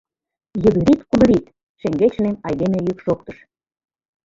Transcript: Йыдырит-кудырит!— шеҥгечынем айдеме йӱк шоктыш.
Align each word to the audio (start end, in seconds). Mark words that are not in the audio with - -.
Йыдырит-кудырит!— 0.63 1.45
шеҥгечынем 1.79 2.35
айдеме 2.47 2.79
йӱк 2.85 2.99
шоктыш. 3.05 3.37